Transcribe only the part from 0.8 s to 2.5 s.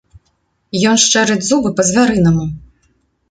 Ён шчэрыць зубы па-звярынаму.